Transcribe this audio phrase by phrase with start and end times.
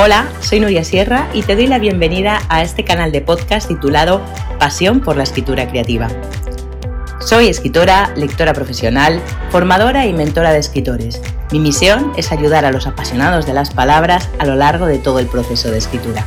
[0.00, 4.22] Hola, soy Nuria Sierra y te doy la bienvenida a este canal de podcast titulado
[4.60, 6.06] Pasión por la Escritura Creativa.
[7.18, 11.20] Soy escritora, lectora profesional, formadora y mentora de escritores.
[11.50, 15.18] Mi misión es ayudar a los apasionados de las palabras a lo largo de todo
[15.18, 16.24] el proceso de escritura.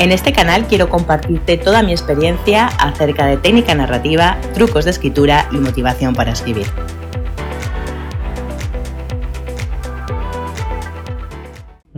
[0.00, 5.48] En este canal quiero compartirte toda mi experiencia acerca de técnica narrativa, trucos de escritura
[5.52, 6.66] y motivación para escribir.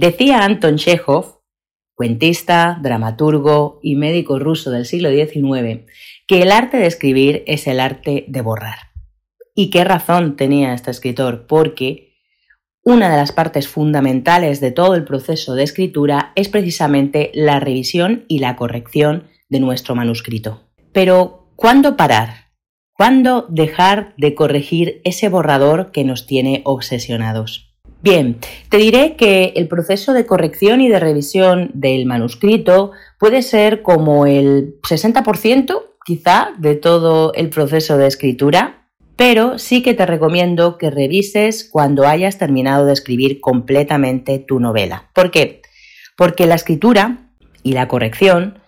[0.00, 1.42] Decía Anton Chekhov,
[1.95, 5.84] cuentista, dramaturgo y médico ruso del siglo XIX,
[6.26, 8.78] que el arte de escribir es el arte de borrar.
[9.54, 11.46] ¿Y qué razón tenía este escritor?
[11.46, 12.14] Porque
[12.82, 18.24] una de las partes fundamentales de todo el proceso de escritura es precisamente la revisión
[18.26, 20.70] y la corrección de nuestro manuscrito.
[20.95, 22.54] Pero, ¿cuándo parar?
[22.95, 27.70] ¿Cuándo dejar de corregir ese borrador que nos tiene obsesionados?
[28.02, 28.38] Bien,
[28.70, 34.24] te diré que el proceso de corrección y de revisión del manuscrito puede ser como
[34.24, 40.90] el 60% quizá de todo el proceso de escritura, pero sí que te recomiendo que
[40.90, 45.10] revises cuando hayas terminado de escribir completamente tu novela.
[45.14, 45.60] ¿Por qué?
[46.16, 47.30] Porque la escritura
[47.62, 48.60] y la corrección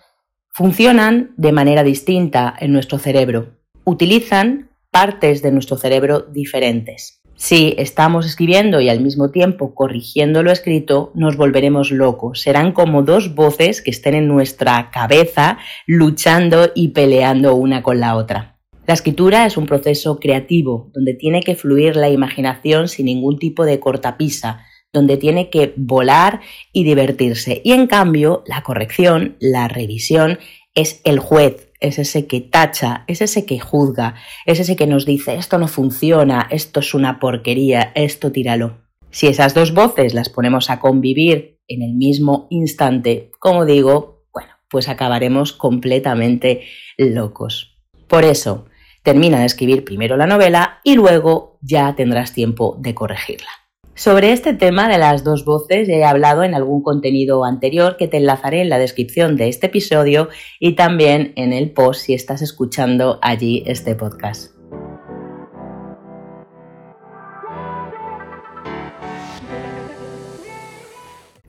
[0.51, 3.57] funcionan de manera distinta en nuestro cerebro.
[3.83, 7.22] Utilizan partes de nuestro cerebro diferentes.
[7.35, 12.41] Si estamos escribiendo y al mismo tiempo corrigiendo lo escrito, nos volveremos locos.
[12.41, 18.15] Serán como dos voces que estén en nuestra cabeza luchando y peleando una con la
[18.15, 18.53] otra.
[18.85, 23.65] La escritura es un proceso creativo donde tiene que fluir la imaginación sin ningún tipo
[23.65, 27.61] de cortapisa, donde tiene que volar y divertirse.
[27.63, 30.37] Y en cambio, la corrección, la revisión,
[30.75, 35.05] es el juez, es ese que tacha, es ese que juzga, es ese que nos
[35.05, 38.81] dice esto no funciona, esto es una porquería, esto tíralo.
[39.11, 44.53] Si esas dos voces las ponemos a convivir en el mismo instante, como digo, bueno,
[44.69, 46.63] pues acabaremos completamente
[46.97, 47.77] locos.
[48.07, 48.65] Por eso,
[49.03, 53.62] termina de escribir primero la novela y luego ya tendrás tiempo de corregirla.
[53.95, 58.17] Sobre este tema de las dos voces he hablado en algún contenido anterior que te
[58.17, 63.19] enlazaré en la descripción de este episodio y también en el post si estás escuchando
[63.21, 64.51] allí este podcast.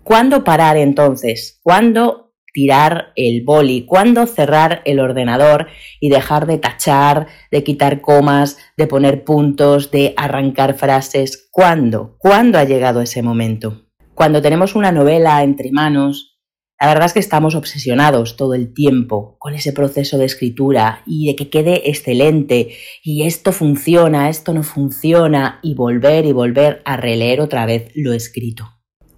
[0.02, 1.58] ¿Cuándo parar entonces?
[1.62, 2.23] ¿Cuándo
[2.54, 5.66] tirar el boli, cuándo cerrar el ordenador
[6.00, 12.16] y dejar de tachar, de quitar comas, de poner puntos, de arrancar frases, ¿cuándo?
[12.18, 13.88] ¿Cuándo ha llegado ese momento?
[14.14, 16.38] Cuando tenemos una novela entre manos,
[16.80, 21.26] la verdad es que estamos obsesionados todo el tiempo con ese proceso de escritura y
[21.26, 26.96] de que quede excelente y esto funciona, esto no funciona y volver y volver a
[26.96, 28.73] releer otra vez lo escrito.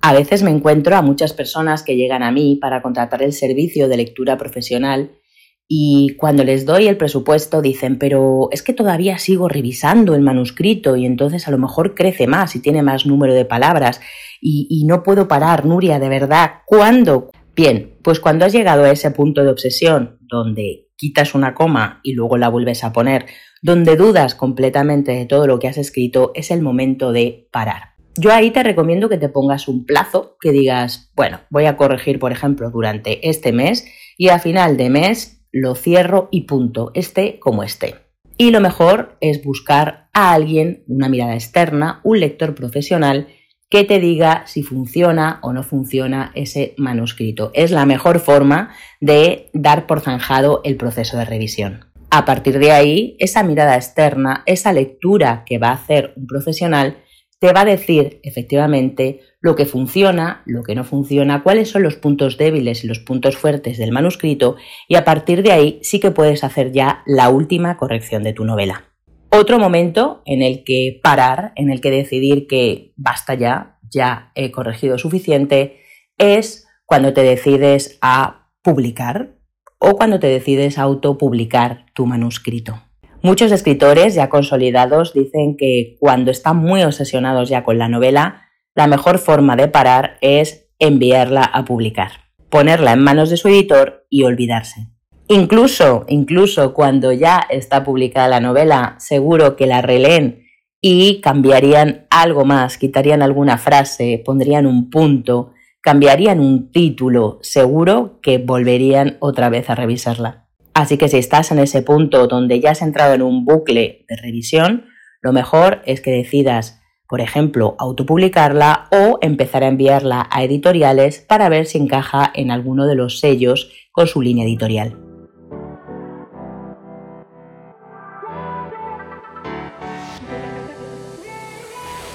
[0.06, 3.88] A veces me encuentro a muchas personas que llegan a mí para contratar el servicio
[3.88, 5.18] de lectura profesional
[5.66, 10.94] y cuando les doy el presupuesto dicen, pero es que todavía sigo revisando el manuscrito
[10.94, 14.00] y entonces a lo mejor crece más y tiene más número de palabras
[14.40, 17.32] y, no puedo parar, Nuria, de verdad, ¿cuándo?
[17.56, 22.12] Bien, pues cuando has llegado a ese punto de obsesión donde quitas una coma y
[22.12, 23.26] luego la vuelves a poner,
[23.60, 27.95] donde dudas completamente de todo lo que has escrito, es el momento de parar.
[28.18, 32.18] Yo ahí te recomiendo que te pongas un plazo, que digas, bueno, voy a corregir,
[32.18, 37.38] por ejemplo, durante este mes y a final de mes lo cierro y punto, esté
[37.38, 37.96] como esté.
[38.38, 43.28] Y lo mejor es buscar a alguien, una mirada externa, un lector profesional,
[43.68, 47.50] que te diga si funciona o no funciona ese manuscrito.
[47.54, 51.86] Es la mejor forma de dar por zanjado el proceso de revisión.
[52.10, 56.98] A partir de ahí, esa mirada externa, esa lectura que va a hacer un profesional,
[57.38, 61.96] te va a decir efectivamente lo que funciona, lo que no funciona, cuáles son los
[61.96, 64.56] puntos débiles y los puntos fuertes del manuscrito
[64.88, 68.44] y a partir de ahí sí que puedes hacer ya la última corrección de tu
[68.44, 68.84] novela.
[69.30, 74.50] Otro momento en el que parar, en el que decidir que basta ya, ya he
[74.50, 75.80] corregido suficiente,
[76.16, 79.36] es cuando te decides a publicar
[79.78, 82.85] o cuando te decides a autopublicar tu manuscrito.
[83.26, 88.42] Muchos escritores ya consolidados dicen que cuando están muy obsesionados ya con la novela,
[88.76, 92.12] la mejor forma de parar es enviarla a publicar,
[92.50, 94.92] ponerla en manos de su editor y olvidarse.
[95.26, 100.44] Incluso, incluso cuando ya está publicada la novela, seguro que la releen
[100.80, 108.38] y cambiarían algo más, quitarían alguna frase, pondrían un punto, cambiarían un título, seguro que
[108.38, 110.45] volverían otra vez a revisarla.
[110.76, 114.16] Así que si estás en ese punto donde ya has entrado en un bucle de
[114.16, 114.84] revisión,
[115.22, 121.48] lo mejor es que decidas por ejemplo, autopublicarla o empezar a enviarla a editoriales para
[121.48, 124.98] ver si encaja en alguno de los sellos con su línea editorial.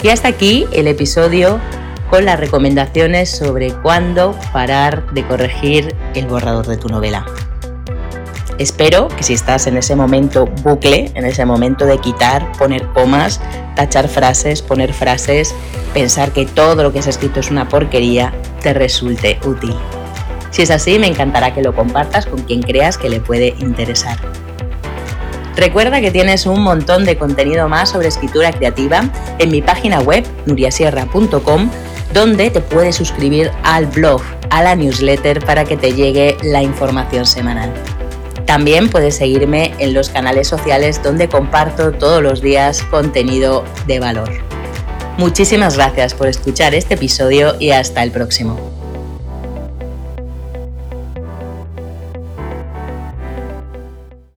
[0.03, 1.59] Y hasta aquí el episodio
[2.09, 7.25] con las recomendaciones sobre cuándo parar de corregir el borrador de tu novela.
[8.61, 13.41] Espero que si estás en ese momento bucle, en ese momento de quitar, poner comas,
[13.75, 15.55] tachar frases, poner frases,
[15.95, 18.31] pensar que todo lo que has escrito es una porquería,
[18.61, 19.73] te resulte útil.
[20.51, 24.19] Si es así, me encantará que lo compartas con quien creas que le puede interesar.
[25.55, 29.09] Recuerda que tienes un montón de contenido más sobre escritura creativa
[29.39, 31.67] en mi página web nuriasierra.com
[32.13, 34.21] donde te puedes suscribir al blog,
[34.51, 37.73] a la newsletter para que te llegue la información semanal.
[38.45, 44.29] También puedes seguirme en los canales sociales donde comparto todos los días contenido de valor.
[45.17, 48.70] Muchísimas gracias por escuchar este episodio y hasta el próximo.